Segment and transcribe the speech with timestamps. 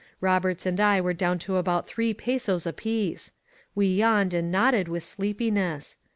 [0.19, 3.33] Roberts and I were down to about three pesos apiece.
[3.75, 5.95] We yawned and nodded with sleepiness.